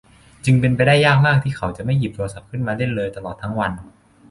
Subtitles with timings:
[0.45, 3.71] จึงเป็นไปได้ยากมากที่เขาจะไม่หยิบโทรศัพท์ขึ้นมาเล่นเลยตลอดทั้งวัน